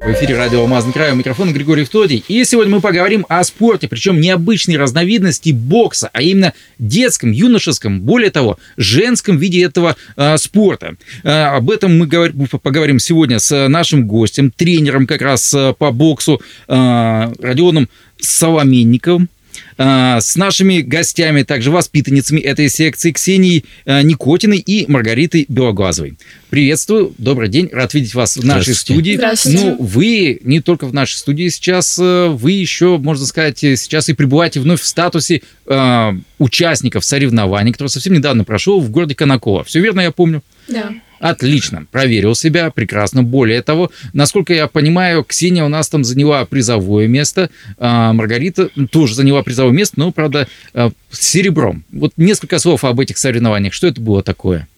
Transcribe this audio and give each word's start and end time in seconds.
В 0.00 0.12
эфире 0.12 0.36
радио 0.36 0.60
«Алмазный 0.60 0.92
край», 0.92 1.10
у 1.10 1.16
микрофона 1.16 1.50
Григорий 1.50 1.84
Втодий. 1.84 2.24
И 2.28 2.44
сегодня 2.44 2.76
мы 2.76 2.80
поговорим 2.80 3.26
о 3.28 3.42
спорте, 3.42 3.88
причем 3.88 4.20
необычной 4.20 4.76
разновидности 4.76 5.50
бокса, 5.50 6.08
а 6.12 6.22
именно 6.22 6.54
детском, 6.78 7.32
юношеском, 7.32 8.02
более 8.02 8.30
того, 8.30 8.58
женском 8.76 9.38
виде 9.38 9.62
этого 9.62 9.96
э, 10.16 10.36
спорта. 10.38 10.94
Э, 11.24 11.46
об 11.46 11.68
этом 11.68 11.98
мы 11.98 12.06
говор- 12.06 12.32
поговорим 12.58 13.00
сегодня 13.00 13.40
с 13.40 13.68
нашим 13.68 14.06
гостем, 14.06 14.52
тренером 14.52 15.06
как 15.06 15.20
раз 15.20 15.54
по 15.78 15.90
боксу 15.90 16.40
э, 16.68 17.32
Родионом 17.40 17.88
Соломенниковым. 18.20 19.28
А, 19.76 20.20
с 20.20 20.36
нашими 20.36 20.80
гостями, 20.80 21.42
также 21.42 21.70
воспитанницами 21.70 22.40
этой 22.40 22.68
секции 22.68 23.12
Ксенией 23.12 23.64
а, 23.84 24.02
Никотиной 24.02 24.58
и 24.58 24.90
Маргаритой 24.90 25.46
Белоглазовой. 25.48 26.18
Приветствую, 26.50 27.14
добрый 27.18 27.48
день, 27.48 27.68
рад 27.72 27.92
видеть 27.94 28.14
вас 28.14 28.36
в 28.36 28.44
нашей 28.44 28.74
студии. 28.74 29.16
Здравствуйте. 29.16 29.58
Ну, 29.58 29.76
вы 29.78 30.40
не 30.42 30.60
только 30.60 30.86
в 30.86 30.94
нашей 30.94 31.16
студии 31.16 31.48
сейчас, 31.48 31.98
э, 31.98 32.28
вы 32.28 32.52
еще, 32.52 32.96
можно 32.96 33.26
сказать, 33.26 33.58
сейчас 33.58 34.08
и 34.08 34.14
пребываете 34.14 34.60
вновь 34.60 34.80
в 34.80 34.86
статусе 34.86 35.42
э, 35.66 36.12
участников 36.38 37.04
соревнований, 37.04 37.72
который 37.72 37.88
совсем 37.88 38.14
недавно 38.14 38.44
прошел 38.44 38.80
в 38.80 38.90
городе 38.90 39.14
Конаково. 39.14 39.62
Все 39.64 39.80
верно 39.80 40.00
я 40.00 40.10
помню? 40.10 40.42
Да. 40.68 40.92
Отлично, 41.20 41.86
проверил 41.90 42.34
себя, 42.34 42.70
прекрасно. 42.70 43.22
Более 43.22 43.62
того, 43.62 43.90
насколько 44.12 44.54
я 44.54 44.68
понимаю, 44.68 45.24
Ксения 45.24 45.64
у 45.64 45.68
нас 45.68 45.88
там 45.88 46.04
заняла 46.04 46.44
призовое 46.44 47.08
место, 47.08 47.50
а 47.78 48.12
Маргарита 48.12 48.68
тоже 48.90 49.14
заняла 49.14 49.42
призовое 49.42 49.72
место, 49.72 49.98
но, 49.98 50.12
правда, 50.12 50.48
а, 50.74 50.90
с 51.10 51.20
серебром. 51.20 51.84
Вот 51.92 52.12
несколько 52.16 52.58
слов 52.58 52.84
об 52.84 53.00
этих 53.00 53.18
соревнованиях. 53.18 53.72
Что 53.72 53.88
это 53.88 54.00
было 54.00 54.22
такое? 54.22 54.68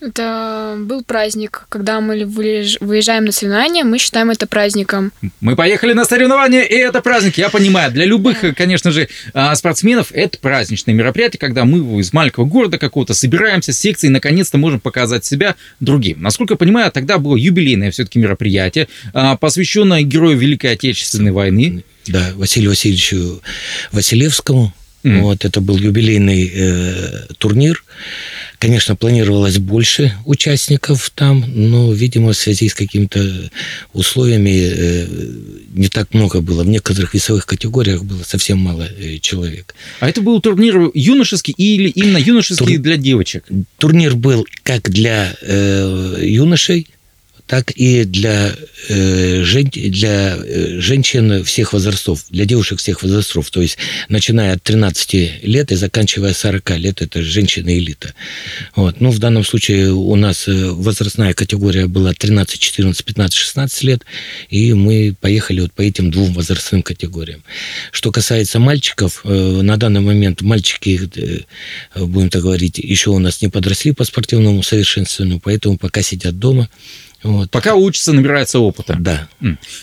Это 0.00 0.76
был 0.78 1.04
праздник, 1.04 1.66
когда 1.68 2.00
мы 2.00 2.20
выезж- 2.20 2.78
выезжаем 2.80 3.26
на 3.26 3.32
соревнования, 3.32 3.84
мы 3.84 3.98
считаем 3.98 4.30
это 4.30 4.46
праздником. 4.46 5.12
Мы 5.40 5.56
поехали 5.56 5.92
на 5.92 6.04
соревнования, 6.06 6.62
и 6.62 6.74
это 6.74 7.02
праздник. 7.02 7.36
Я 7.36 7.50
понимаю, 7.50 7.92
для 7.92 8.06
любых, 8.06 8.42
конечно 8.56 8.90
же, 8.92 9.08
а, 9.34 9.54
спортсменов 9.54 10.10
это 10.12 10.38
праздничное 10.38 10.94
мероприятие, 10.94 11.38
когда 11.38 11.64
мы 11.66 12.00
из 12.00 12.12
маленького 12.14 12.46
города 12.46 12.78
какого-то 12.78 13.12
собираемся 13.12 13.72
с 13.72 13.78
секцией 13.78 14.10
и 14.10 14.12
наконец-то 14.12 14.56
можем 14.56 14.80
показать 14.80 15.24
себя 15.24 15.54
другим. 15.80 16.22
Насколько 16.22 16.54
я 16.54 16.58
понимаю, 16.58 16.90
тогда 16.90 17.18
было 17.18 17.36
юбилейное 17.36 17.90
все-таки 17.90 18.18
мероприятие, 18.18 18.88
а, 19.12 19.36
посвященное 19.36 20.02
герою 20.02 20.38
Великой 20.38 20.72
Отечественной 20.72 21.32
войны. 21.32 21.84
Да, 22.06 22.30
Василию 22.36 22.70
Васильевичу 22.70 23.42
Василевскому. 23.92 24.72
Мгм. 25.02 25.22
Вот, 25.22 25.44
это 25.44 25.60
был 25.60 25.78
юбилейный 25.78 26.50
э, 26.54 27.26
турнир. 27.38 27.82
Конечно, 28.60 28.94
планировалось 28.94 29.56
больше 29.56 30.12
участников 30.26 31.10
там, 31.14 31.42
но, 31.46 31.94
видимо, 31.94 32.34
в 32.34 32.36
связи 32.36 32.68
с 32.68 32.74
какими-то 32.74 33.50
условиями 33.94 34.70
э, 34.70 35.06
не 35.72 35.88
так 35.88 36.12
много 36.12 36.42
было. 36.42 36.62
В 36.62 36.68
некоторых 36.68 37.14
весовых 37.14 37.46
категориях 37.46 38.04
было 38.04 38.22
совсем 38.22 38.58
мало 38.58 38.82
э, 38.82 39.16
человек. 39.16 39.74
А 40.00 40.10
это 40.10 40.20
был 40.20 40.42
турнир 40.42 40.90
юношеский 40.92 41.54
или 41.56 41.88
именно 41.88 42.18
юношеский 42.18 42.76
Тур- 42.76 42.82
для 42.82 42.98
девочек? 42.98 43.46
Турнир 43.78 44.14
был 44.14 44.46
как 44.62 44.90
для 44.90 45.34
э, 45.40 46.18
юношей, 46.20 46.86
так 47.50 47.72
и 47.72 48.04
для, 48.04 48.54
э, 48.88 49.42
жен- 49.42 49.72
для 49.74 50.36
э, 50.36 50.78
женщин 50.78 51.42
всех 51.42 51.72
возрастов, 51.72 52.24
для 52.30 52.44
девушек 52.44 52.78
всех 52.78 53.02
возрастов. 53.02 53.50
То 53.50 53.60
есть, 53.60 53.76
начиная 54.08 54.54
от 54.54 54.62
13 54.62 55.40
лет 55.42 55.72
и 55.72 55.74
заканчивая 55.74 56.32
40 56.32 56.76
лет, 56.76 57.02
это 57.02 57.20
женщина-элита. 57.20 58.14
Вот. 58.76 59.00
Ну, 59.00 59.10
в 59.10 59.18
данном 59.18 59.44
случае 59.44 59.92
у 59.92 60.14
нас 60.14 60.46
э, 60.46 60.70
возрастная 60.70 61.34
категория 61.34 61.88
была 61.88 62.12
13, 62.12 62.60
14, 62.60 63.04
15, 63.04 63.34
16 63.36 63.82
лет, 63.82 64.04
и 64.48 64.72
мы 64.72 65.16
поехали 65.20 65.62
вот 65.62 65.72
по 65.72 65.82
этим 65.82 66.12
двум 66.12 66.32
возрастным 66.34 66.84
категориям. 66.84 67.42
Что 67.90 68.12
касается 68.12 68.60
мальчиков, 68.60 69.22
э, 69.24 69.60
на 69.62 69.76
данный 69.76 70.02
момент 70.02 70.40
мальчики, 70.42 71.00
э, 71.16 72.00
будем 72.00 72.30
так 72.30 72.42
говорить, 72.42 72.78
еще 72.78 73.10
у 73.10 73.18
нас 73.18 73.42
не 73.42 73.48
подросли 73.48 73.90
по 73.90 74.04
спортивному 74.04 74.62
совершенствованию, 74.62 75.40
поэтому 75.42 75.78
пока 75.78 76.00
сидят 76.02 76.38
дома. 76.38 76.68
Вот. 77.22 77.50
Пока 77.50 77.74
учатся, 77.74 78.12
набирается 78.12 78.58
опыта. 78.60 78.96
Да. 78.98 79.28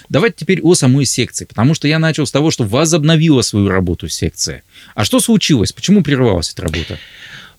Давайте 0.09 0.37
теперь 0.39 0.61
о 0.61 0.73
самой 0.73 1.05
секции, 1.05 1.45
потому 1.45 1.73
что 1.75 1.87
я 1.87 1.99
начал 1.99 2.25
с 2.25 2.31
того, 2.31 2.49
что 2.51 2.63
возобновила 2.63 3.41
свою 3.43 3.69
работу 3.69 4.07
секция. 4.09 4.63
А 4.95 5.05
что 5.05 5.19
случилось? 5.19 5.71
Почему 5.71 6.01
прервалась 6.03 6.51
эта 6.51 6.63
работа? 6.63 6.97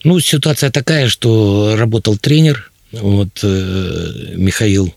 Ну, 0.05 0.19
ситуация 0.21 0.71
такая, 0.71 1.09
что 1.09 1.75
работал 1.77 2.16
тренер, 2.16 2.71
вот, 2.93 3.41
э, 3.43 4.33
Михаил, 4.37 4.94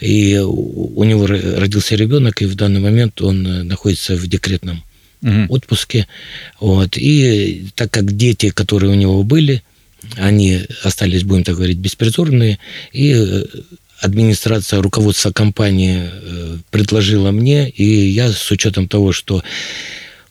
и 0.00 0.38
у 0.38 1.02
него 1.04 1.26
ро- 1.26 1.58
родился 1.58 1.94
ребенок, 1.96 2.42
и 2.42 2.46
в 2.46 2.54
данный 2.54 2.80
момент 2.80 3.20
он 3.22 3.46
э, 3.46 3.62
находится 3.62 4.16
в 4.16 4.26
декретном 4.26 4.82
Мгм. 5.22 5.46
отпуске. 5.50 6.06
Вот. 6.60 6.96
И 6.98 7.68
так 7.74 7.90
как 7.90 8.14
дети, 8.16 8.50
которые 8.50 8.92
у 8.92 8.94
него 8.94 9.22
были, 9.22 9.62
они 10.16 10.60
остались, 10.82 11.24
будем 11.24 11.44
так 11.44 11.54
говорить, 11.56 11.78
беспризорные, 11.78 12.58
и 12.92 13.14
э, 13.16 13.44
администрация, 14.04 14.82
руководство 14.82 15.32
компании 15.32 16.10
э, 16.10 16.58
предложила 16.70 17.30
мне, 17.30 17.70
и 17.70 17.84
я 17.84 18.30
с 18.30 18.50
учетом 18.50 18.86
того, 18.86 19.12
что 19.12 19.42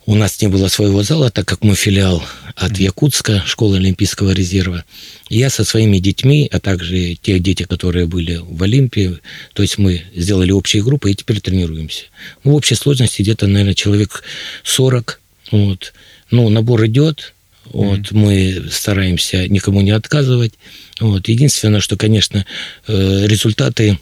у 0.05 0.15
нас 0.15 0.41
не 0.41 0.47
было 0.47 0.67
своего 0.67 1.01
зала, 1.01 1.31
так 1.31 1.47
как 1.47 1.63
мы 1.63 1.75
филиал 1.75 2.23
от 2.55 2.77
Якутска, 2.77 3.41
школы 3.45 3.77
Олимпийского 3.77 4.31
резерва. 4.31 4.83
Я 5.29 5.49
со 5.49 5.63
своими 5.63 5.97
детьми, 5.97 6.47
а 6.51 6.59
также 6.59 7.15
те 7.15 7.39
дети, 7.39 7.63
которые 7.63 8.05
были 8.05 8.39
в 8.43 8.61
Олимпии, 8.61 9.17
то 9.53 9.63
есть 9.63 9.77
мы 9.77 10.03
сделали 10.15 10.51
общие 10.51 10.83
группы 10.83 11.11
и 11.11 11.15
теперь 11.15 11.39
тренируемся. 11.39 12.03
Ну, 12.43 12.51
в 12.51 12.55
общей 12.55 12.75
сложности 12.75 13.21
где-то, 13.21 13.47
наверное, 13.47 13.73
человек 13.73 14.23
40. 14.63 15.19
Вот. 15.51 15.93
Ну, 16.31 16.49
набор 16.49 16.85
идет, 16.85 17.33
вот, 17.73 18.11
мы 18.11 18.67
стараемся 18.71 19.47
никому 19.49 19.81
не 19.81 19.91
отказывать. 19.91 20.53
Вот. 20.99 21.27
Единственное, 21.27 21.81
что, 21.81 21.97
конечно, 21.97 22.45
э, 22.87 23.27
результаты 23.27 23.99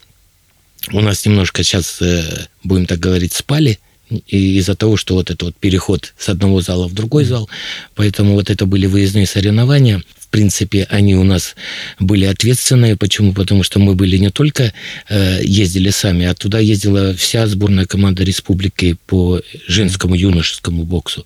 у 0.92 1.00
нас 1.00 1.26
немножко 1.26 1.64
сейчас, 1.64 2.02
э, 2.02 2.48
будем 2.64 2.86
так 2.86 3.00
говорить, 3.00 3.34
спали, 3.34 3.80
и 4.28 4.58
из-за 4.58 4.76
того, 4.76 4.98
что 4.98 5.16
вот 5.16 5.32
это 5.32 5.46
вот 5.46 5.56
переход 5.56 6.14
с 6.18 6.28
одного 6.28 6.62
зала 6.62 6.88
в 6.88 6.94
другой 6.94 7.24
зал, 7.24 7.50
поэтому 7.96 8.34
вот 8.34 8.50
это 8.50 8.66
были 8.66 8.86
выездные 8.86 9.26
соревнования. 9.26 10.04
В 10.32 10.38
принципе, 10.42 10.88
они 10.90 11.14
у 11.18 11.26
нас 11.26 11.56
были 12.00 12.24
ответственные. 12.24 12.96
Почему? 12.96 13.34
Потому 13.34 13.64
что 13.64 13.80
мы 13.80 13.96
были 13.96 14.16
не 14.16 14.30
только 14.30 14.72
э, 15.10 15.42
ездили 15.44 15.90
сами, 15.90 16.26
а 16.26 16.34
туда 16.34 16.60
ездила 16.60 17.14
вся 17.14 17.46
сборная 17.48 17.86
команда 17.86 18.24
республики 18.24 18.96
по 19.08 19.42
женскому 19.68 20.16
юношескому 20.16 20.86
боксу. 20.86 21.26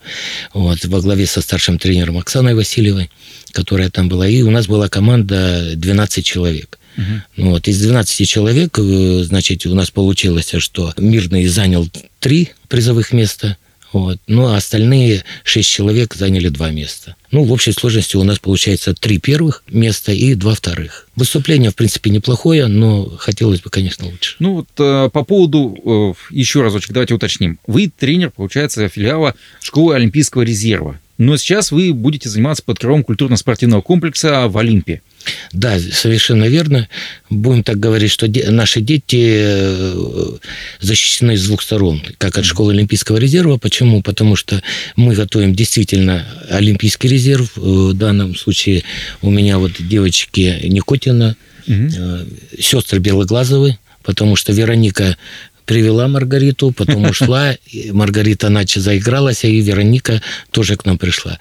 Вот, 0.55 0.83
во 0.85 1.01
главе 1.01 1.27
со 1.27 1.41
старшим 1.41 1.77
тренером 1.77 2.17
Оксаной 2.17 2.55
Васильевой, 2.55 3.11
которая 3.51 3.91
там 3.91 4.09
была. 4.09 4.27
И 4.27 4.41
у 4.41 4.49
нас 4.49 4.65
была 4.65 4.89
команда 4.89 5.73
12 5.75 6.25
человек. 6.25 6.79
Ну 7.37 7.51
Вот. 7.51 7.67
Из 7.67 7.79
12 7.79 8.27
человек, 8.27 8.79
э, 8.79 9.21
значит, 9.23 9.67
у 9.67 9.75
нас 9.75 9.91
получилось, 9.91 10.51
что 10.57 10.95
Мирный 10.97 11.45
занял 11.45 11.87
три 12.19 12.53
призовых 12.69 13.11
места, 13.11 13.55
вот. 13.95 14.19
Ну, 14.27 14.47
а 14.47 14.57
остальные 14.57 15.23
шесть 15.45 15.69
человек 15.69 16.15
заняли 16.15 16.49
два 16.49 16.69
места. 16.69 17.15
Ну, 17.31 17.45
в 17.45 17.53
общей 17.53 17.71
сложности 17.71 18.17
у 18.17 18.23
нас 18.23 18.39
получается 18.39 18.93
три 18.93 19.19
первых 19.19 19.63
места 19.69 20.11
и 20.11 20.33
два 20.33 20.53
вторых. 20.53 21.07
Выступление, 21.15 21.71
в 21.71 21.75
принципе, 21.75 22.09
неплохое, 22.09 22.67
но 22.67 23.05
хотелось 23.17 23.61
бы, 23.61 23.69
конечно, 23.69 24.05
лучше. 24.05 24.35
Ну 24.39 24.55
вот 24.55 24.67
э, 24.79 25.09
по 25.13 25.23
поводу, 25.23 25.77
э, 26.29 26.35
еще 26.35 26.61
разочек, 26.61 26.91
давайте 26.91 27.13
уточним. 27.13 27.57
Вы 27.67 27.89
тренер, 27.89 28.31
получается, 28.31 28.89
филиала 28.89 29.33
школы 29.61 29.95
Олимпийского 29.95 30.41
резерва. 30.41 30.99
Но 31.17 31.37
сейчас 31.37 31.71
вы 31.71 31.93
будете 31.93 32.27
заниматься 32.27 32.63
под 32.63 32.79
крылом 32.79 33.01
культурно-спортивного 33.01 33.81
комплекса 33.81 34.49
в 34.49 34.57
Олимпе. 34.57 35.01
Да, 35.51 35.79
совершенно 35.79 36.45
верно. 36.45 36.87
Будем 37.29 37.63
так 37.63 37.79
говорить, 37.79 38.11
что 38.11 38.27
де- 38.27 38.49
наши 38.51 38.81
дети 38.81 39.25
э, 39.37 40.37
защищены 40.79 41.37
с 41.37 41.45
двух 41.45 41.61
сторон, 41.61 42.01
как 42.17 42.37
от 42.37 42.45
школы 42.45 42.73
Олимпийского 42.73 43.17
резерва. 43.17 43.57
Почему? 43.57 44.01
Потому 44.01 44.35
что 44.35 44.61
мы 44.95 45.13
готовим 45.15 45.53
действительно 45.55 46.25
Олимпийский 46.49 47.07
резерв. 47.07 47.57
Э, 47.57 47.61
В 47.61 47.93
данном 47.93 48.35
случае 48.35 48.83
у 49.21 49.29
меня 49.31 49.57
вот 49.59 49.71
девочки 49.79 50.59
Никотина, 50.63 51.35
э, 51.67 52.25
сестры 52.59 52.99
Белоглазовы, 52.99 53.77
потому 54.03 54.35
что 54.35 54.51
Вероника 54.53 55.17
привела 55.65 56.07
Маргариту, 56.07 56.71
потом 56.71 57.05
ушла. 57.05 57.55
Маргарита 57.91 58.49
Нача 58.49 58.79
заигралась, 58.79 59.43
и 59.43 59.61
Вероника 59.61 60.21
тоже 60.51 60.75
к 60.75 60.85
нам 60.85 60.97
пришла. 60.97 61.39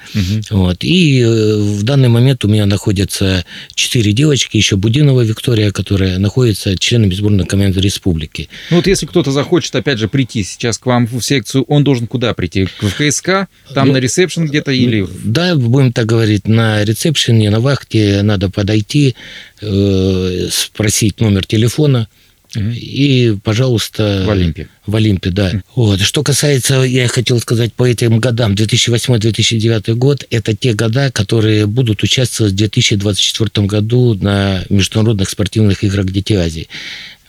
Вот. 0.51 0.83
И 0.83 1.21
э, 1.21 1.57
в 1.57 1.83
данный 1.83 2.09
момент 2.09 2.45
у 2.45 2.49
меня 2.49 2.67
находятся 2.67 3.45
четыре 3.75 4.13
девочки, 4.13 4.57
еще 4.57 4.77
Будинова 4.77 5.23
Виктория, 5.23 5.71
которая 5.71 6.19
находится 6.19 6.77
членами 6.77 7.15
сборной 7.15 7.47
команды 7.47 7.81
республики. 7.81 8.49
Ну 8.71 8.77
вот 8.77 8.87
если 8.87 9.07
кто-то 9.07 9.31
захочет, 9.31 9.75
опять 9.77 9.99
же, 9.99 10.09
прийти 10.09 10.43
сейчас 10.45 10.79
к 10.79 10.87
вам 10.87 11.07
в 11.07 11.21
секцию, 11.21 11.65
он 11.65 11.85
должен 11.85 12.07
куда 12.07 12.35
прийти? 12.35 12.67
В 12.81 12.95
КСК? 12.97 13.49
Там 13.73 13.89
ну, 13.89 13.95
на 13.95 13.99
ресепшн 13.99 14.47
где-то 14.47 14.73
или... 14.73 15.07
Да, 15.25 15.55
будем 15.55 15.93
так 15.93 16.07
говорить, 16.07 16.49
на 16.49 16.85
ресепшене, 16.85 17.51
на 17.51 17.61
вахте 17.61 18.23
надо 18.23 18.51
подойти, 18.51 19.15
э, 19.61 20.49
спросить 20.51 21.21
номер 21.21 21.47
телефона, 21.47 22.09
и, 22.57 23.37
пожалуйста... 23.43 24.25
В 24.27 24.31
Олимпе. 24.31 24.69
В 24.87 24.97
Олимпе, 24.97 25.31
да. 25.31 25.63
Вот. 25.75 26.01
Что 26.01 26.23
касается, 26.23 26.83
я 26.83 27.09
хотел 27.09 27.41
сказать, 27.41 27.73
по 27.73 27.85
этим 27.85 28.19
годам, 28.19 28.55
2008-2009 28.55 29.95
год, 29.95 30.25
это 30.31 30.55
те 30.55 30.75
года, 30.75 31.11
которые 31.11 31.67
будут 31.67 32.03
участвовать 32.03 32.53
в 32.53 32.57
2024 32.57 33.67
году 33.67 34.15
на 34.15 34.65
международных 34.69 35.31
спортивных 35.31 35.85
играх 35.85 36.07
Дети 36.07 36.35
Азии. 36.35 36.69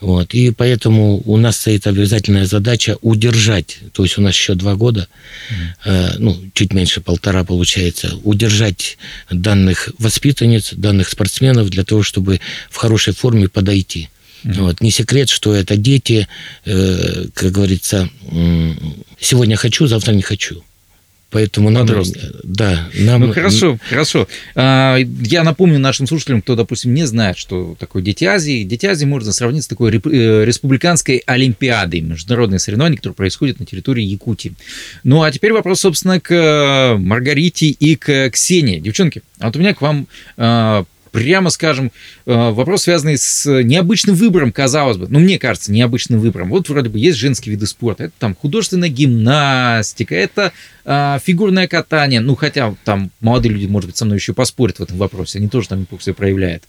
Вот. 0.01 0.33
И 0.33 0.51
поэтому 0.51 1.21
у 1.25 1.37
нас 1.37 1.57
стоит 1.57 1.87
обязательная 1.87 2.45
задача 2.45 2.97
удержать, 3.01 3.79
то 3.93 4.03
есть 4.03 4.17
у 4.17 4.21
нас 4.21 4.35
еще 4.35 4.53
два 4.53 4.75
года, 4.75 5.07
mm. 5.49 5.55
э, 5.85 6.15
ну, 6.19 6.37
чуть 6.53 6.73
меньше 6.73 7.01
полтора 7.01 7.43
получается, 7.43 8.15
удержать 8.23 8.97
данных 9.31 9.89
воспитанниц, 9.97 10.73
данных 10.73 11.09
спортсменов 11.09 11.69
для 11.69 11.83
того, 11.83 12.03
чтобы 12.03 12.41
в 12.69 12.75
хорошей 12.75 13.13
форме 13.13 13.47
подойти. 13.47 14.09
Mm-hmm. 14.45 14.61
Вот. 14.61 14.81
Не 14.81 14.91
секрет, 14.91 15.29
что 15.29 15.53
это 15.53 15.75
дети, 15.75 16.27
э, 16.65 17.25
как 17.33 17.51
говорится, 17.51 18.09
сегодня 19.19 19.55
хочу, 19.55 19.87
завтра 19.87 20.13
не 20.13 20.21
хочу. 20.21 20.63
Поэтому 21.35 21.69
нам... 21.69 21.85
Да, 22.43 22.87
нам... 22.93 23.19
Ну, 23.19 23.33
хорошо, 23.33 23.77
хорошо. 23.89 24.25
А, 24.55 24.97
я 24.97 25.43
напомню 25.43 25.79
нашим 25.79 26.07
слушателям, 26.07 26.41
кто, 26.41 26.55
допустим, 26.55 26.93
не 26.93 27.05
знает, 27.05 27.37
что 27.37 27.75
такое 27.77 28.01
Дети 28.01 28.23
Азии. 28.23 28.63
Дети 28.63 28.85
Азии 28.85 29.03
можно 29.03 29.33
сравнить 29.33 29.65
с 29.65 29.67
такой 29.67 29.91
э, 29.91 30.45
республиканской 30.45 31.23
олимпиадой, 31.25 31.99
международные 31.99 32.59
соревнования, 32.59 32.95
которые 32.95 33.15
происходят 33.15 33.59
на 33.59 33.65
территории 33.65 34.03
Якутии. 34.03 34.53
Ну, 35.03 35.23
а 35.23 35.31
теперь 35.31 35.51
вопрос, 35.51 35.81
собственно, 35.81 36.21
к 36.21 36.95
Маргарите 36.97 37.67
и 37.67 37.97
к 37.97 38.29
Ксении. 38.29 38.79
Девчонки, 38.79 39.21
а 39.39 39.47
вот 39.47 39.57
у 39.57 39.59
меня 39.59 39.73
к 39.73 39.81
вам 39.81 40.07
а, 40.37 40.85
прямо 41.15 41.49
скажем, 41.49 41.93
э, 42.25 42.49
вопрос, 42.51 42.83
связанный 42.83 43.17
с 43.17 43.49
необычным 43.63 44.15
выбором, 44.15 44.51
казалось 44.51 44.97
бы, 44.97 45.07
ну, 45.09 45.19
мне 45.19 45.39
кажется, 45.39 45.71
необычным 45.71 46.19
выбором. 46.19 46.49
Вот 46.49 46.67
вроде 46.67 46.89
бы 46.89 46.99
есть 46.99 47.17
женские 47.17 47.55
виды 47.55 47.67
спорта, 47.67 48.03
это 48.05 48.13
там 48.19 48.35
художественная 48.35 48.89
гимнастика, 48.89 50.13
это 50.13 50.51
а, 50.83 51.19
фигурное 51.19 51.69
катание, 51.69 52.19
ну, 52.19 52.35
хотя 52.35 52.75
там 52.83 53.11
молодые 53.21 53.53
люди, 53.53 53.65
может 53.65 53.87
быть, 53.89 53.95
со 53.95 54.03
мной 54.03 54.17
еще 54.17 54.33
поспорят 54.33 54.79
в 54.79 54.83
этом 54.83 54.97
вопросе, 54.97 55.39
они 55.39 55.47
тоже 55.47 55.69
там 55.69 55.79
неплохо 55.79 56.13
проявляют. 56.13 56.63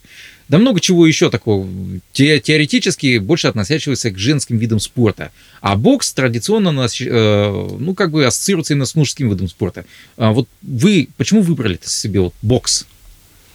Да 0.47 0.57
много 0.57 0.79
чего 0.79 1.05
еще 1.05 1.29
такого, 1.29 1.67
те, 2.13 2.39
теоретически 2.39 3.17
больше 3.17 3.47
относящегося 3.47 4.11
к 4.11 4.17
женским 4.17 4.57
видам 4.57 4.79
спорта. 4.79 5.33
А 5.59 5.75
бокс 5.75 6.13
традиционно, 6.13 6.71
нас, 6.71 7.01
э, 7.01 7.67
ну, 7.79 7.93
как 7.93 8.11
бы 8.11 8.25
ассоциируется 8.25 8.73
именно 8.73 8.85
с 8.85 8.95
мужским 8.95 9.29
видом 9.29 9.49
спорта. 9.49 9.83
А 10.15 10.31
вот 10.31 10.47
вы 10.61 11.09
почему 11.17 11.41
выбрали 11.41 11.77
себе 11.83 12.21
вот 12.21 12.33
бокс? 12.41 12.85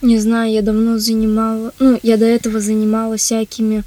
Не 0.03 0.19
знаю, 0.19 0.51
я 0.51 0.61
давно 0.61 0.99
занимала, 0.99 1.73
ну, 1.79 1.97
я 2.03 2.17
до 2.17 2.25
этого 2.25 2.59
занималась 2.59 3.21
всякими 3.21 3.83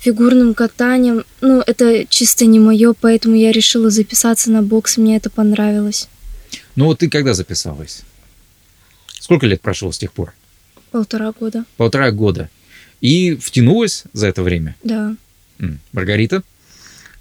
фигурным 0.00 0.54
катанием. 0.54 1.24
Ну, 1.40 1.62
это 1.64 2.04
чисто 2.06 2.46
не 2.46 2.58
мое, 2.58 2.94
поэтому 3.00 3.36
я 3.36 3.52
решила 3.52 3.90
записаться 3.90 4.50
на 4.50 4.60
бокс, 4.60 4.96
мне 4.96 5.16
это 5.16 5.30
понравилось. 5.30 6.08
Ну, 6.74 6.86
вот 6.86 6.98
ты 6.98 7.08
когда 7.08 7.32
записалась? 7.32 8.02
Сколько 9.20 9.46
лет 9.46 9.60
прошло 9.60 9.92
с 9.92 9.98
тех 9.98 10.12
пор? 10.12 10.32
Полтора 10.90 11.30
года. 11.30 11.64
Полтора 11.76 12.10
года. 12.10 12.50
И 13.00 13.36
втянулась 13.36 14.02
за 14.12 14.26
это 14.26 14.42
время? 14.42 14.74
Да. 14.82 15.14
Маргарита? 15.92 16.42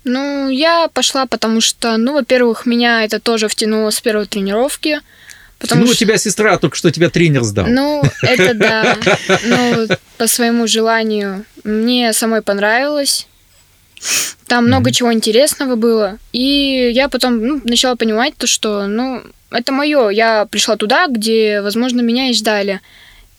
Ну, 0.03 0.49
я 0.49 0.87
пошла, 0.87 1.27
потому 1.27 1.61
что, 1.61 1.97
ну, 1.97 2.13
во-первых, 2.13 2.65
меня 2.65 3.03
это 3.03 3.19
тоже 3.19 3.47
втянуло 3.47 3.91
с 3.91 4.01
первой 4.01 4.25
тренировки. 4.25 5.01
Потому 5.59 5.81
ну, 5.81 5.87
что... 5.87 5.97
тебя 5.97 6.17
сестра, 6.17 6.57
только 6.57 6.75
что 6.75 6.91
тебя 6.91 7.09
тренер 7.09 7.43
сдал. 7.43 7.65
Ну, 7.67 8.03
это 8.21 8.53
да. 8.53 8.97
Ну, 9.43 9.87
по 10.17 10.27
своему 10.27 10.67
желанию. 10.67 11.45
Мне 11.63 12.13
самой 12.13 12.41
понравилось. 12.41 13.27
Там 14.45 14.63
mm-hmm. 14.63 14.67
много 14.67 14.91
чего 14.91 15.13
интересного 15.13 15.75
было. 15.75 16.19
И 16.31 16.91
я 16.93 17.09
потом 17.09 17.43
ну, 17.43 17.61
начала 17.63 17.95
понимать 17.95 18.35
то, 18.37 18.45
что, 18.45 18.87
ну, 18.87 19.23
это 19.51 19.71
мое. 19.71 20.09
Я 20.09 20.45
пришла 20.45 20.75
туда, 20.75 21.07
где, 21.07 21.61
возможно, 21.61 22.01
меня 22.01 22.29
и 22.29 22.33
ждали. 22.33 22.81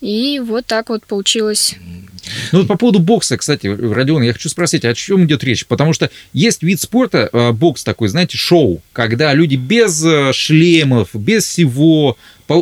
И 0.01 0.41
вот 0.45 0.67
так 0.67 0.89
вот 0.89 1.05
получилось. 1.05 1.77
Ну, 2.53 2.61
вот 2.61 2.69
по 2.69 2.77
поводу 2.77 2.99
бокса, 2.99 3.37
кстати, 3.37 3.67
Родион, 3.67 4.23
я 4.23 4.33
хочу 4.33 4.49
спросить, 4.49 4.85
о 4.85 4.95
чем 4.95 5.25
идет 5.25 5.45
речь? 5.45 5.67
Потому 5.67 5.93
что 5.93 6.11
есть 6.33 6.63
вид 6.63 6.81
спорта, 6.81 7.29
э, 7.33 7.53
бокс 7.53 7.85
такой, 7.85 8.09
знаете, 8.09 8.37
шоу, 8.37 8.83
когда 8.93 9.33
люди 9.35 9.57
без 9.57 10.05
э, 10.05 10.33
шлемов, 10.33 11.11
без 11.15 11.45
всего, 11.45 12.17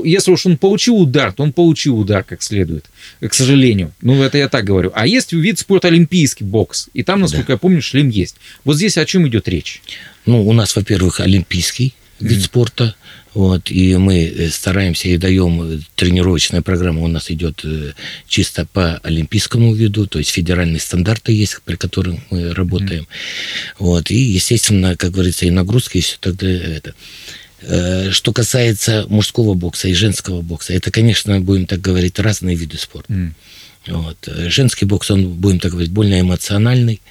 если 0.04 0.30
уж 0.30 0.46
он 0.46 0.56
получил 0.56 0.96
удар, 0.96 1.32
то 1.32 1.42
он 1.42 1.52
получил 1.52 1.98
удар 1.98 2.24
как 2.24 2.42
следует, 2.42 2.86
к 3.20 3.32
сожалению. 3.32 3.92
Ну, 4.00 4.22
это 4.22 4.38
я 4.38 4.48
так 4.48 4.64
говорю. 4.64 4.92
А 4.94 5.06
есть 5.06 5.32
вид 5.32 5.58
спорта 5.58 5.88
олимпийский 5.88 6.44
бокс, 6.44 6.88
и 6.92 7.02
там, 7.02 7.20
насколько 7.20 7.48
да. 7.48 7.52
я 7.54 7.58
помню, 7.58 7.82
шлем 7.82 8.08
есть. 8.08 8.36
Вот 8.64 8.76
здесь 8.76 8.98
о 8.98 9.04
чем 9.04 9.26
идет 9.28 9.48
речь? 9.48 9.82
Ну, 10.24 10.46
у 10.46 10.52
нас, 10.52 10.74
во-первых, 10.74 11.20
олимпийский 11.20 11.94
вид 12.20 12.38
mm-hmm. 12.38 12.42
спорта. 12.42 12.94
Вот, 13.36 13.70
и 13.70 13.94
мы 13.98 14.24
э, 14.24 14.48
стараемся 14.48 15.08
и 15.08 15.18
даем 15.18 15.60
э, 15.60 15.80
тренировочная 15.94 16.62
программа 16.62 17.02
у 17.02 17.06
нас 17.06 17.30
идет 17.30 17.60
э, 17.64 17.92
чисто 18.26 18.64
по 18.64 18.96
олимпийскому 19.02 19.74
виду, 19.74 20.06
то 20.06 20.18
есть 20.18 20.30
федеральные 20.30 20.80
стандарты 20.80 21.32
есть, 21.32 21.60
при 21.62 21.76
которых 21.76 22.16
мы 22.30 22.54
работаем. 22.54 23.02
Mm-hmm. 23.02 23.74
Вот, 23.78 24.10
и, 24.10 24.16
естественно, 24.16 24.96
как 24.96 25.10
говорится, 25.10 25.44
и 25.44 25.50
нагрузки, 25.50 25.98
и 25.98 26.00
все 26.00 26.16
тогда 26.18 26.48
это. 26.48 26.94
Что 28.10 28.32
касается 28.32 29.04
мужского 29.10 29.52
бокса 29.52 29.88
и 29.88 29.92
женского 29.92 30.40
бокса, 30.40 30.72
это, 30.72 30.90
конечно, 30.90 31.38
будем 31.38 31.66
так 31.66 31.82
говорить, 31.82 32.18
разные 32.18 32.56
виды 32.56 32.78
спорта. 32.78 33.12
Mm. 33.12 33.32
Вот. 33.88 34.28
Женский 34.46 34.86
бокс, 34.86 35.10
он, 35.10 35.28
будем 35.28 35.60
так 35.60 35.72
говорить, 35.72 35.90
более 35.90 36.22
эмоциональный, 36.22 37.02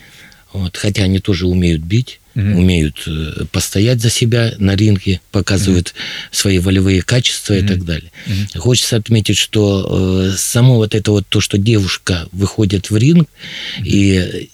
вот, 0.53 0.75
хотя 0.75 1.03
они 1.03 1.19
тоже 1.19 1.45
умеют 1.45 1.83
бить 1.83 2.19
угу. 2.35 2.59
умеют 2.59 3.03
э, 3.07 3.45
постоять 3.51 4.01
за 4.01 4.09
себя 4.09 4.53
на 4.57 4.75
ринге, 4.75 5.21
показывают 5.31 5.89
угу. 5.89 6.03
свои 6.31 6.59
волевые 6.59 7.01
качества 7.01 7.53
угу. 7.53 7.63
и 7.63 7.67
так 7.67 7.85
далее. 7.85 8.11
Угу. 8.27 8.61
Хочется 8.61 8.97
отметить, 8.97 9.37
что 9.37 10.31
э, 10.31 10.37
само 10.37 10.75
вот 10.75 10.95
это 10.95 11.11
вот 11.11 11.25
то, 11.27 11.41
что 11.41 11.57
девушка 11.57 12.27
выходит 12.31 12.89
в 12.89 12.97
ринг 12.97 13.29
угу. 13.77 13.85
и 13.85 14.49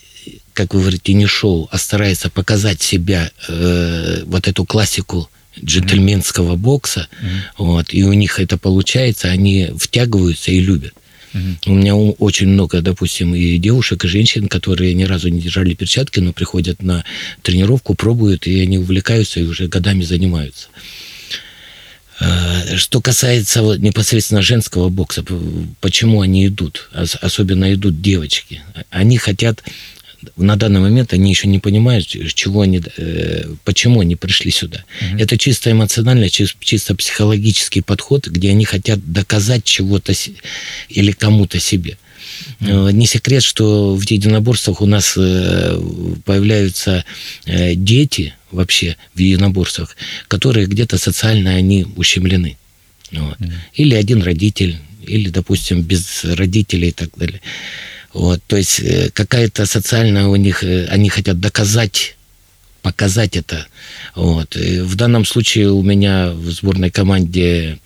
как 0.54 0.74
вы 0.74 0.82
говорите, 0.82 1.14
не 1.14 1.28
шоу, 1.28 1.70
а 1.72 1.78
старается 1.78 2.30
показать 2.30 2.82
себя, 2.82 3.32
э, 3.48 4.24
вот 4.26 4.48
эту 4.48 4.66
классику 4.66 5.30
джентльменского 5.64 6.56
бокса, 6.56 7.08
mm-hmm. 7.12 7.28
вот, 7.58 7.94
и 7.94 8.04
у 8.04 8.14
них 8.14 8.40
это 8.40 8.58
получается, 8.58 9.30
они 9.30 9.72
втягиваются 9.78 10.52
и 10.52 10.60
любят. 10.60 10.94
Угу. 11.34 11.72
У 11.72 11.76
меня 11.76 11.96
очень 11.96 12.48
много, 12.48 12.82
допустим, 12.82 13.36
и 13.36 13.58
девушек, 13.58 14.06
и 14.06 14.08
женщин, 14.08 14.48
которые 14.48 14.94
ни 14.94 15.04
разу 15.04 15.30
не 15.30 15.40
держали 15.40 15.74
перчатки, 15.74 16.20
но 16.20 16.34
приходят 16.34 16.84
на 16.84 17.04
тренировку, 17.42 17.96
пробуют, 17.96 18.48
и 18.48 18.62
они 18.62 18.78
увлекаются 18.78 19.40
и 19.40 19.44
уже 19.44 19.68
годами 19.68 20.04
занимаются. 20.04 20.68
А, 22.20 22.78
что 22.78 23.02
касается 23.02 23.62
непосредственно 23.78 24.42
женского 24.42 24.90
бокса, 24.90 25.26
почему 25.80 26.22
они 26.22 26.48
идут, 26.48 26.90
особенно 26.94 27.74
идут 27.74 28.02
девочки, 28.02 28.62
они 28.90 29.18
хотят 29.18 29.64
на 30.38 30.56
данный 30.56 30.80
момент 30.80 31.14
они 31.14 31.30
еще 31.30 31.48
не 31.48 31.60
понимают, 31.60 32.08
чего 32.08 32.62
они, 32.62 32.82
э, 32.98 33.46
почему 33.64 34.02
они 34.02 34.16
пришли 34.16 34.52
сюда. 34.52 34.84
Угу. 35.02 35.20
Это 35.20 35.38
чисто 35.38 35.72
эмоциональный, 35.72 36.30
чисто 36.30 36.96
психологический 36.96 37.82
подход, 37.82 38.28
где 38.28 38.50
они 38.50 38.66
хотят 38.66 39.00
доказать 39.12 39.64
чего-то 39.64 40.14
или 40.90 41.12
кому-то 41.12 41.60
себе. 41.60 41.98
Mm. 42.60 42.94
Не 42.94 43.06
секрет, 43.06 43.44
что 43.44 43.96
в 43.96 44.02
единоборствах 44.02 44.82
у 44.82 44.86
нас 44.86 45.14
э, 45.18 45.80
появляются 46.26 47.06
дети 47.46 48.34
вообще 48.52 48.96
в 49.14 49.20
единоборствах, 49.20 49.96
которые 50.28 50.68
где-то 50.68 50.98
социально 50.98 51.52
они 51.52 51.86
ущемлены. 51.96 52.58
Вот. 53.12 53.38
Или 53.74 53.96
один 53.96 54.22
родитель, 54.22 54.78
или, 55.06 55.30
допустим, 55.30 55.82
без 55.82 56.24
родителей 56.24 56.90
и 56.90 56.94
так 56.94 57.10
далее. 57.18 57.42
Вот, 58.14 58.42
то 58.46 58.58
есть 58.58 58.80
э, 58.82 59.10
какая-то 59.14 59.66
социальная 59.66 60.28
у 60.28 60.36
них, 60.36 60.64
э, 60.64 60.88
они 60.88 61.10
хотят 61.10 61.40
доказать 61.40 62.16
показать 62.82 63.38
это. 63.38 63.68
Вот. 64.16 64.56
И 64.56 64.82
в 64.82 64.96
данном 64.96 65.24
случае 65.24 65.72
у 65.72 65.84
меня 65.84 66.32
в 66.32 66.50
сборной 66.50 66.90
команде 66.90 67.78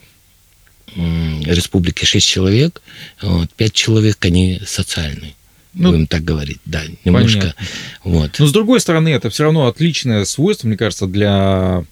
республики 0.95 2.05
6 2.05 2.25
человек, 2.25 2.81
вот, 3.21 3.51
5 3.53 3.73
человек, 3.73 4.23
они 4.23 4.61
социальные. 4.65 5.35
ну, 5.73 5.91
будем 5.91 6.07
так 6.07 6.23
говорить, 6.23 6.59
да, 6.63 6.83
немножко. 7.03 7.39
Понятно. 7.39 7.65
Вот. 8.05 8.39
Но 8.39 8.47
с 8.47 8.51
другой 8.53 8.79
стороны, 8.79 9.09
это 9.09 9.29
все 9.29 9.43
равно 9.43 9.67
отличное 9.67 10.23
свойство, 10.23 10.67
мне 10.67 10.77
кажется, 10.77 11.05
для 11.05 11.83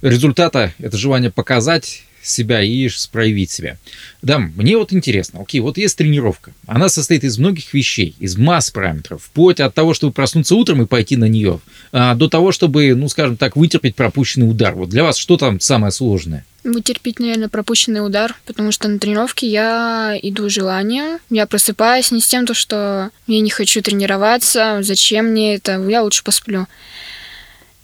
результата. 0.00 0.72
Это 0.78 0.96
желание 0.96 1.30
показать 1.30 2.05
себя 2.28 2.62
и 2.62 2.88
проявить 3.10 3.50
себя. 3.50 3.78
Да, 4.22 4.38
мне 4.38 4.76
вот 4.76 4.92
интересно, 4.92 5.40
окей, 5.40 5.60
вот 5.60 5.78
есть 5.78 5.96
тренировка. 5.96 6.52
Она 6.66 6.88
состоит 6.88 7.24
из 7.24 7.38
многих 7.38 7.72
вещей, 7.74 8.14
из 8.18 8.36
масс 8.36 8.70
параметров, 8.70 9.22
вплоть 9.24 9.60
от 9.60 9.74
того, 9.74 9.94
чтобы 9.94 10.12
проснуться 10.12 10.54
утром 10.54 10.82
и 10.82 10.86
пойти 10.86 11.16
на 11.16 11.26
нее, 11.26 11.60
а, 11.92 12.14
до 12.14 12.28
того, 12.28 12.52
чтобы, 12.52 12.94
ну, 12.94 13.08
скажем 13.08 13.36
так, 13.36 13.56
вытерпеть 13.56 13.94
пропущенный 13.94 14.48
удар. 14.48 14.74
Вот 14.74 14.88
для 14.88 15.02
вас 15.02 15.16
что 15.16 15.36
там 15.36 15.60
самое 15.60 15.92
сложное? 15.92 16.44
Вытерпеть, 16.64 17.20
наверное, 17.20 17.48
пропущенный 17.48 18.04
удар, 18.04 18.34
потому 18.44 18.72
что 18.72 18.88
на 18.88 18.98
тренировке 18.98 19.46
я 19.46 20.18
иду 20.20 20.48
желанием, 20.50 21.20
я 21.30 21.46
просыпаюсь 21.46 22.10
не 22.10 22.20
с 22.20 22.26
тем, 22.26 22.44
то, 22.44 22.54
что 22.54 23.10
я 23.28 23.40
не 23.40 23.50
хочу 23.50 23.82
тренироваться, 23.82 24.80
зачем 24.82 25.26
мне 25.26 25.54
это, 25.54 25.80
я 25.88 26.02
лучше 26.02 26.24
посплю. 26.24 26.66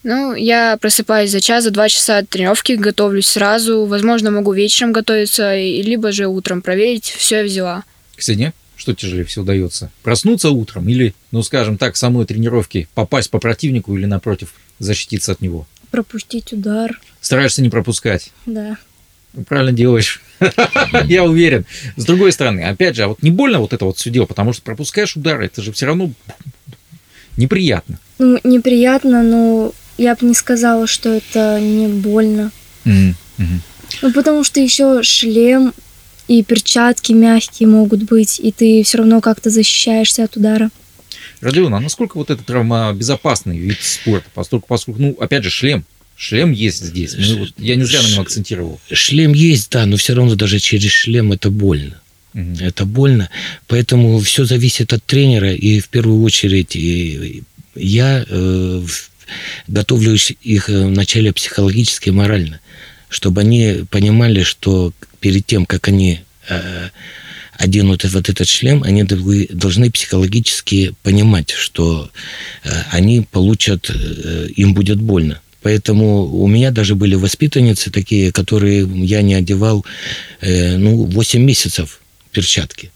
Ну, 0.04 0.34
я 0.34 0.76
просыпаюсь 0.80 1.30
за 1.30 1.40
час, 1.40 1.64
за 1.64 1.70
два 1.70 1.88
часа 1.88 2.18
от 2.18 2.28
тренировки, 2.28 2.72
готовлюсь 2.72 3.26
сразу. 3.26 3.84
Возможно, 3.86 4.30
могу 4.30 4.52
вечером 4.52 4.92
готовиться, 4.92 5.54
либо 5.56 6.10
же 6.10 6.26
утром 6.26 6.60
проверить, 6.60 7.04
все 7.04 7.38
я 7.38 7.44
взяла. 7.44 7.84
Ксения, 8.16 8.52
что 8.76 8.94
тяжелее 8.94 9.24
всего 9.24 9.44
дается? 9.44 9.92
Проснуться 10.02 10.50
утром 10.50 10.88
или, 10.88 11.14
ну, 11.30 11.42
скажем 11.42 11.78
так, 11.78 11.96
самой 11.96 12.26
тренировки 12.26 12.88
попасть 12.94 13.30
по 13.30 13.38
противнику 13.38 13.96
или, 13.96 14.06
напротив, 14.06 14.54
защититься 14.80 15.32
от 15.32 15.40
него? 15.40 15.66
Пропустить 15.92 16.52
удар. 16.52 16.98
Стараешься 17.20 17.62
не 17.62 17.68
пропускать? 17.68 18.32
Да. 18.44 18.78
Ну, 19.34 19.44
правильно 19.44 19.72
делаешь. 19.72 20.20
Я 21.04 21.22
уверен. 21.22 21.64
С 21.96 22.04
другой 22.04 22.32
стороны, 22.32 22.62
опять 22.62 22.96
же, 22.96 23.04
а 23.04 23.08
вот 23.08 23.22
не 23.22 23.30
больно 23.30 23.60
вот 23.60 23.72
это 23.72 23.84
вот 23.84 23.98
все 23.98 24.10
дело, 24.10 24.26
потому 24.26 24.52
что 24.52 24.62
пропускаешь 24.62 25.16
удары, 25.16 25.46
это 25.46 25.62
же 25.62 25.72
все 25.72 25.86
равно 25.86 26.10
неприятно. 27.36 28.00
Ну, 28.18 28.40
неприятно, 28.42 29.22
но 29.22 29.72
я 29.98 30.14
бы 30.14 30.26
не 30.26 30.34
сказала, 30.34 30.86
что 30.86 31.10
это 31.10 31.60
не 31.60 31.88
больно. 31.88 32.50
Mm-hmm. 32.84 33.60
Ну, 34.02 34.12
потому 34.12 34.44
что 34.44 34.60
еще 34.60 35.02
шлем 35.02 35.72
и 36.28 36.42
перчатки 36.42 37.12
мягкие 37.12 37.68
могут 37.68 38.04
быть, 38.04 38.40
и 38.40 38.52
ты 38.52 38.82
все 38.84 38.98
равно 38.98 39.20
как-то 39.20 39.50
защищаешься 39.50 40.24
от 40.24 40.36
удара. 40.36 40.70
Родион, 41.40 41.74
а 41.74 41.80
насколько 41.80 42.16
вот 42.16 42.30
это 42.30 42.42
травмобезопасный 42.44 43.58
вид 43.58 43.78
спорта? 43.82 44.28
Поскольку, 44.32 44.66
поскольку, 44.68 45.02
ну, 45.02 45.16
опять 45.18 45.44
же, 45.44 45.50
шлем. 45.50 45.84
Шлем 46.16 46.52
есть 46.52 46.84
здесь. 46.84 47.16
Мы, 47.16 47.36
вот, 47.40 47.54
я 47.58 47.74
не 47.74 47.84
зря 47.84 48.00
на 48.02 48.08
нем 48.08 48.20
акцентировал. 48.20 48.80
Шлем 48.92 49.32
есть, 49.32 49.70
да, 49.70 49.86
но 49.86 49.96
все 49.96 50.14
равно 50.14 50.36
даже 50.36 50.60
через 50.60 50.92
шлем 50.92 51.32
это 51.32 51.50
больно. 51.50 52.00
Угу. 52.34 52.58
Это 52.60 52.84
больно. 52.84 53.28
Поэтому 53.66 54.20
все 54.20 54.44
зависит 54.44 54.92
от 54.92 55.04
тренера. 55.04 55.52
И 55.52 55.80
в 55.80 55.88
первую 55.88 56.22
очередь 56.22 56.76
я 57.74 58.24
э, 58.28 58.82
готовлю 59.68 60.16
их 60.42 60.68
э, 60.68 60.86
вначале 60.86 61.32
психологически 61.32 62.08
и 62.08 62.12
морально, 62.12 62.60
чтобы 63.08 63.40
они 63.40 63.84
понимали, 63.90 64.42
что 64.42 64.92
перед 65.20 65.46
тем, 65.46 65.66
как 65.66 65.88
они 65.88 66.20
э, 66.48 66.88
оденут 67.58 68.04
вот 68.04 68.28
этот 68.28 68.48
шлем, 68.48 68.82
они 68.82 69.04
должны 69.04 69.90
психологически 69.90 70.94
понимать, 71.02 71.50
что 71.50 72.10
э, 72.64 72.70
они 72.90 73.26
получат, 73.30 73.90
им 73.90 74.74
будет 74.74 75.00
больно. 75.00 75.40
Поэтому 75.62 76.24
у 76.24 76.48
меня 76.48 76.72
даже 76.72 76.96
были 76.96 77.14
воспитанницы 77.14 77.90
такие, 77.90 78.32
которые 78.32 78.88
я 79.04 79.22
не 79.22 79.34
одевал 79.34 79.86
ну, 80.40 81.04
8 81.04 81.40
месяцев 81.40 82.00
перчатки 82.32 82.90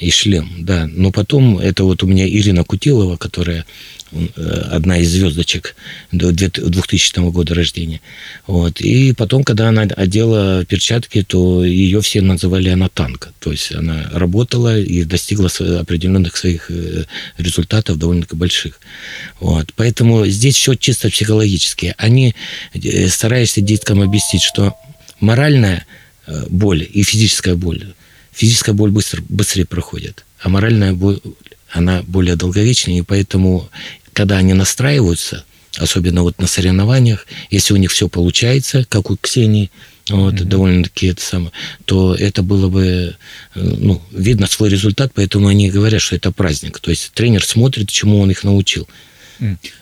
и 0.00 0.10
шлем, 0.10 0.50
да. 0.58 0.88
Но 0.90 1.12
потом 1.12 1.58
это 1.58 1.84
вот 1.84 2.02
у 2.02 2.06
меня 2.06 2.28
Ирина 2.28 2.64
Кутилова, 2.64 3.16
которая 3.16 3.64
Э, 4.12 4.68
одна 4.72 4.98
из 4.98 5.10
звездочек 5.10 5.76
до 6.10 6.32
2000 6.32 7.30
года 7.30 7.54
рождения. 7.54 8.00
Вот. 8.46 8.80
И 8.80 9.12
потом, 9.12 9.44
когда 9.44 9.68
она 9.68 9.82
одела 9.82 10.64
перчатки, 10.64 11.22
то 11.22 11.64
ее 11.64 12.00
все 12.00 12.20
называли 12.20 12.70
она 12.70 12.88
танка. 12.88 13.32
То 13.38 13.52
есть 13.52 13.72
она 13.72 14.10
работала 14.12 14.80
и 14.80 15.04
достигла 15.04 15.48
определенных 15.78 16.36
своих 16.36 16.72
э, 16.72 17.04
результатов 17.38 17.98
довольно-таки 17.98 18.34
больших. 18.34 18.80
Вот. 19.38 19.72
Поэтому 19.76 20.26
здесь 20.26 20.56
все 20.56 20.74
чисто 20.74 21.08
психологически. 21.08 21.94
Они 21.96 22.34
э, 22.74 23.06
стараются 23.08 23.60
деткам 23.60 24.00
объяснить, 24.00 24.42
что 24.42 24.74
моральная 25.20 25.86
боль 26.48 26.86
и 26.88 27.02
физическая 27.02 27.56
боль, 27.56 27.92
физическая 28.40 28.74
боль 28.74 28.90
быстро, 28.90 29.22
быстрее 29.28 29.66
проходит, 29.66 30.24
а 30.40 30.48
моральная 30.48 30.94
боль 30.94 31.20
она 31.70 32.02
более 32.06 32.36
долговечная, 32.36 32.98
и 32.98 33.02
поэтому 33.02 33.68
когда 34.14 34.38
они 34.38 34.54
настраиваются, 34.54 35.44
особенно 35.76 36.22
вот 36.22 36.38
на 36.38 36.46
соревнованиях, 36.46 37.26
если 37.50 37.74
у 37.74 37.76
них 37.76 37.92
все 37.92 38.08
получается, 38.08 38.86
как 38.88 39.10
у 39.10 39.18
Ксении, 39.18 39.70
вот, 40.08 40.34
mm-hmm. 40.34 40.44
довольно-таки 40.44 41.08
это 41.08 41.22
самое, 41.22 41.52
то 41.84 42.14
это 42.14 42.42
было 42.42 42.70
бы, 42.70 43.14
э, 43.54 43.60
ну, 43.60 44.00
видно 44.10 44.46
свой 44.46 44.70
результат, 44.70 45.12
поэтому 45.14 45.48
они 45.48 45.70
говорят, 45.70 46.00
что 46.00 46.16
это 46.16 46.32
праздник. 46.32 46.80
То 46.80 46.90
есть 46.90 47.12
тренер 47.12 47.44
смотрит, 47.44 47.90
чему 47.90 48.20
он 48.20 48.30
их 48.30 48.42
научил. 48.42 48.88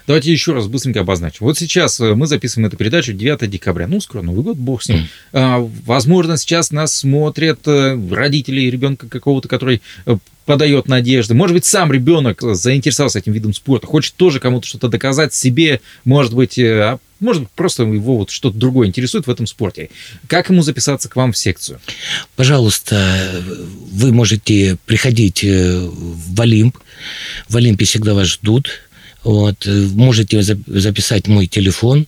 Давайте 0.07 0.33
еще 0.33 0.53
раз 0.53 0.67
быстренько 0.67 1.01
обозначим. 1.01 1.47
Вот 1.47 1.59
сейчас 1.59 2.01
э, 2.01 2.15
мы 2.15 2.27
записываем 2.27 2.69
эту 2.69 2.77
передачу 2.77 3.13
9 3.13 3.51
декабря. 3.51 3.87
Ну, 3.87 4.01
скоро 4.01 4.23
Новый 4.23 4.43
год, 4.43 4.57
бог 4.57 4.83
с 4.83 4.89
ним. 4.89 5.09
Mm. 5.33 5.71
Возможно, 5.85 6.37
сейчас 6.37 6.71
нас 6.71 6.95
смотрят 6.95 7.61
э, 7.67 7.99
родители 8.11 8.63
ребенка 8.63 9.09
какого-то, 9.09 9.49
который 9.49 9.83
э, 10.07 10.17
подает 10.45 10.89
надежды. 10.89 11.35
Может 11.35 11.55
быть, 11.55 11.65
сам 11.65 11.93
ребенок 11.93 12.41
заинтересовался 12.41 13.19
этим 13.19 13.33
видом 13.33 13.53
спорта, 13.53 13.87
хочет 13.87 14.15
тоже 14.15 14.41
кому-то 14.41 14.67
что-то 14.67 14.89
доказать 14.89 15.35
себе, 15.35 15.81
может 16.05 16.35
быть, 16.35 16.59
а 16.59 16.99
может 17.21 17.43
быть, 17.43 17.51
просто 17.51 17.83
его 17.83 18.17
вот 18.19 18.31
что-то 18.31 18.57
другое 18.57 18.87
интересует 18.87 19.27
в 19.27 19.31
этом 19.31 19.47
спорте. 19.47 19.91
Как 20.29 20.51
ему 20.51 20.63
записаться 20.63 21.09
к 21.09 21.17
вам 21.17 21.33
в 21.33 21.37
секцию? 21.37 21.81
Пожалуйста, 22.37 23.43
вы 23.91 24.13
можете 24.13 24.79
приходить 24.87 25.43
в 25.43 26.41
Олимп. 26.41 26.79
В 27.49 27.57
Олимпе 27.57 27.85
всегда 27.85 28.15
вас 28.15 28.29
ждут 28.29 28.88
вот. 29.25 29.67
Э, 29.67 29.87
можете 29.95 30.43
записать 30.43 31.27
мой 31.27 31.47
телефон 31.47 32.07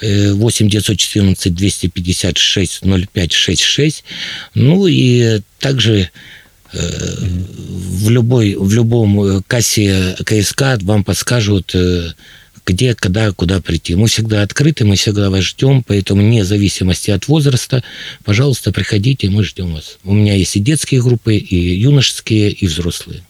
8 0.00 0.68
914 0.68 1.54
256 1.54 2.82
0566. 2.84 4.04
Ну 4.54 4.86
и 4.86 5.40
также 5.58 6.10
э, 6.72 6.78
в, 7.18 8.08
любой, 8.10 8.54
в 8.54 8.72
любом 8.72 9.20
э, 9.20 9.42
кассе 9.46 10.16
КСК 10.24 10.80
вам 10.82 11.02
подскажут, 11.02 11.74
где, 12.64 12.94
когда, 12.94 13.32
куда 13.32 13.60
прийти. 13.60 13.96
Мы 13.96 14.06
всегда 14.06 14.42
открыты, 14.42 14.84
мы 14.84 14.94
всегда 14.94 15.30
вас 15.30 15.42
ждем, 15.42 15.82
поэтому 15.82 16.22
вне 16.22 16.44
зависимости 16.44 17.10
от 17.10 17.26
возраста, 17.26 17.82
пожалуйста, 18.24 18.72
приходите, 18.72 19.30
мы 19.30 19.42
ждем 19.42 19.74
вас. 19.74 19.98
У 20.04 20.12
меня 20.12 20.34
есть 20.34 20.54
и 20.54 20.60
детские 20.60 21.02
группы, 21.02 21.36
и 21.36 21.56
юношеские, 21.80 22.52
и 22.52 22.66
взрослые. 22.66 23.22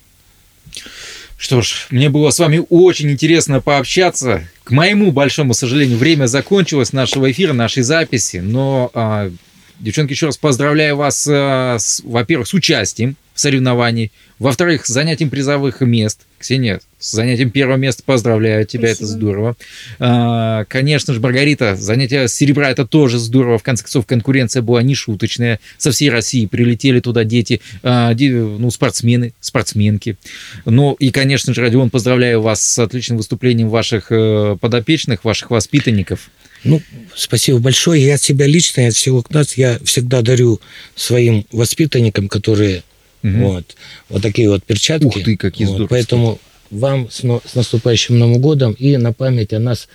Что 1.39 1.63
ж, 1.63 1.87
мне 1.91 2.11
было 2.11 2.31
с 2.31 2.41
вами 2.41 2.61
очень 2.69 3.13
интересно 3.13 3.61
пообщаться. 3.61 4.43
К 4.65 4.73
моему 4.73 5.13
большому 5.13 5.55
сожалению, 5.55 5.97
время 5.97 6.27
закончилось 6.27 6.93
нашего 6.93 7.31
эфира, 7.31 7.53
нашей 7.53 7.85
записи. 7.85 8.39
Но, 8.39 8.91
а, 8.93 9.31
девчонки, 9.79 10.13
еще 10.13 10.27
раз 10.27 10.37
поздравляю 10.37 10.97
вас, 10.97 11.29
а, 11.31 11.79
во-первых, 12.03 12.49
с 12.49 12.55
участием 12.55 13.17
в 13.39 13.41
соревновании, 13.41 14.11
во-вторых, 14.41 14.85
с 14.85 14.89
занятием 14.89 15.31
призовых 15.31 15.81
мест. 15.81 16.23
Ксения, 16.41 16.81
с 16.99 17.13
занятием 17.13 17.51
первого 17.51 17.77
места 17.77 18.03
поздравляю 18.05 18.67
тебя, 18.67 18.89
Спасибо. 18.89 19.05
это 19.05 19.07
здорово. 19.07 19.57
А, 20.01 20.65
конечно 20.65 21.15
же, 21.15 21.21
Маргарита, 21.21 21.77
занятие 21.77 22.27
серебра 22.27 22.69
это 22.69 22.85
тоже 22.85 23.21
здорово. 23.21 23.59
В 23.59 23.63
конце 23.63 23.85
концов, 23.85 24.07
конкуренция 24.07 24.61
была 24.61 24.83
не 24.83 24.97
шуточная. 24.97 25.61
Со 25.77 25.93
всей 25.93 26.11
России 26.11 26.47
прилетели 26.47 26.99
туда 26.99 27.23
дети, 27.23 27.61
а, 27.85 28.13
ну, 28.13 28.73
спортсмены, 28.73 29.35
спортсменки. 29.39 30.17
Ну 30.65 30.95
и, 30.95 31.13
конечно 31.13 31.55
же, 31.55 31.61
Родион, 31.61 31.91
поздравляю 31.91 32.41
вас 32.41 32.61
с 32.61 32.77
отличным 32.81 33.19
выступлением 33.19 33.69
ваших 33.69 34.11
э, 34.11 34.57
подопечных, 34.61 35.23
ваших 35.23 35.53
воспитанников. 35.53 36.29
Ну, 36.65 36.83
спасибо 37.15 37.59
большое. 37.61 38.05
Я 38.05 38.15
от 38.15 38.23
себя 38.23 38.49
лично, 38.49 38.89
от 38.89 38.95
всего 38.95 39.25
нас, 39.31 39.57
я 39.57 39.79
всегда 39.85 40.23
дарю 40.23 40.61
своим 40.97 41.47
воспитанникам, 41.53 42.29
которые 42.29 42.83
Угу. 43.23 43.33
Вот. 43.39 43.77
вот 44.09 44.23
такие 44.23 44.49
вот 44.49 44.65
перчатки. 44.65 45.07
Ух 45.07 45.15
ты, 45.23 45.37
какие 45.37 45.67
вот. 45.67 45.75
здоровские. 45.75 45.99
Поэтому 45.99 46.39
вам 46.71 47.11
с, 47.11 47.21
с 47.21 47.55
наступающим 47.55 48.19
Новым 48.19 48.41
годом 48.41 48.73
и 48.73 48.97
на 48.97 49.13
память 49.13 49.53
о 49.53 49.59
нас 49.59 49.89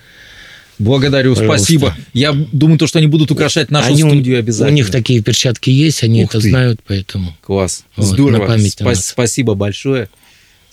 Благодарю, 0.79 1.35
Пожалуйста. 1.35 1.63
спасибо. 1.63 1.95
Я 2.13 2.33
думаю, 2.51 2.79
то, 2.79 2.87
что 2.87 2.97
они 2.97 3.07
будут 3.07 3.29
украшать 3.31 3.69
нашу 3.69 3.89
они, 3.89 4.01
студию 4.01 4.39
обязательно. 4.39 4.69
У 4.69 4.73
них 4.73 4.89
такие 4.89 5.21
перчатки 5.21 5.69
есть, 5.69 6.03
они 6.03 6.23
Ух 6.23 6.31
это 6.31 6.41
ты. 6.41 6.49
знают, 6.49 6.81
поэтому. 6.85 7.37
Класс. 7.41 7.83
Вот, 7.95 8.07
Здорово. 8.07 8.39
На 8.39 8.47
память 8.47 8.75
Спа- 8.81 8.95
спасибо 8.95 9.53
большое. 9.53 10.09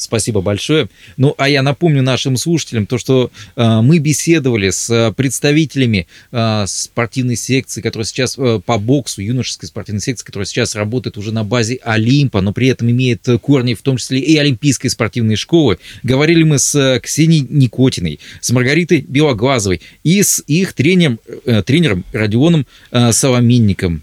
Спасибо 0.01 0.41
большое. 0.41 0.89
Ну, 1.19 1.35
а 1.37 1.47
я 1.47 1.63
напомню 1.63 2.03
нашим 2.03 2.39
слушателям 2.39 2.87
то, 2.87 2.97
что 2.97 3.31
э, 3.55 3.81
мы 3.83 3.99
беседовали 3.99 4.71
с 4.71 4.89
э, 4.89 5.13
представителями 5.13 6.07
э, 6.33 6.65
спортивной 6.67 7.37
секции, 7.37 7.83
которая 7.83 8.07
сейчас 8.07 8.39
э, 8.39 8.63
по 8.65 8.79
боксу, 8.79 9.21
юношеской 9.21 9.69
спортивной 9.69 10.01
секции, 10.01 10.25
которая 10.25 10.47
сейчас 10.47 10.75
работает 10.75 11.19
уже 11.19 11.33
на 11.33 11.45
базе 11.45 11.81
Олимпа, 11.83 12.41
но 12.41 12.55
при 12.55 12.69
этом 12.69 12.91
имеет 12.91 13.29
корни 13.43 13.75
в 13.75 13.83
том 13.83 13.99
числе 13.99 14.21
и 14.21 14.39
Олимпийской 14.39 14.89
спортивной 14.89 15.37
школы. 15.37 15.79
Говорили 16.03 16.45
мы 16.45 16.59
с 16.59 16.75
э, 16.75 16.99
Ксенией 17.01 17.47
Никотиной, 17.51 18.21
с 18.41 18.51
Маргаритой 18.53 19.03
Белоглазовой 19.03 19.83
и 20.03 20.23
с 20.23 20.43
их 20.47 20.73
тренером, 20.73 21.21
э, 21.45 21.63
тренером 21.63 22.07
Родионом 22.13 22.67
э, 22.91 23.13
Соломенником. 23.13 24.03